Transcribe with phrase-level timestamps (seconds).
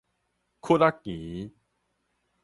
[0.61, 1.51] 窟仔墘